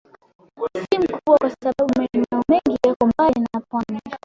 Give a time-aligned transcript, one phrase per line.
[0.79, 3.99] si mkubwa kwa sababu maeneo mengi yako mbali na pwani